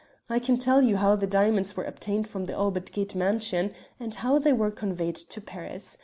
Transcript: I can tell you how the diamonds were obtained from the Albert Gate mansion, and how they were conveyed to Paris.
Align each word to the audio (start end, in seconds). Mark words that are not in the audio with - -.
I 0.31 0.39
can 0.39 0.57
tell 0.57 0.81
you 0.81 0.97
how 0.97 1.15
the 1.15 1.27
diamonds 1.27 1.77
were 1.77 1.83
obtained 1.83 2.27
from 2.27 2.45
the 2.45 2.55
Albert 2.55 2.91
Gate 2.91 3.13
mansion, 3.13 3.71
and 3.99 4.15
how 4.15 4.39
they 4.39 4.51
were 4.51 4.71
conveyed 4.71 5.13
to 5.13 5.39
Paris. 5.39 5.99